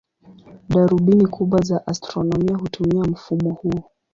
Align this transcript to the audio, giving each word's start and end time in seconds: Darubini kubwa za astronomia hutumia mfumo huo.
Darubini 0.69 1.27
kubwa 1.27 1.61
za 1.61 1.85
astronomia 1.87 2.55
hutumia 2.57 3.01
mfumo 3.03 3.53
huo. 3.53 3.83